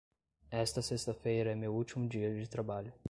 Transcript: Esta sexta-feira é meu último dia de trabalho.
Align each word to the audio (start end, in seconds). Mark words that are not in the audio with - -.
Esta 0.49 0.81
sexta-feira 0.81 1.51
é 1.51 1.55
meu 1.55 1.75
último 1.75 2.09
dia 2.09 2.33
de 2.33 2.49
trabalho. 2.49 2.91